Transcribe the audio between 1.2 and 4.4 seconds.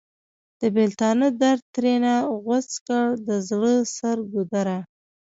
درد ترېنه غوڅ کړ د زړه سر